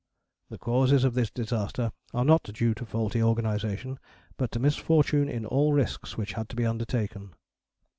[0.49, 3.99] "The causes of this disaster are not due to faulty organization,
[4.35, 7.35] but to misfortune in all risks which had to be undertaken."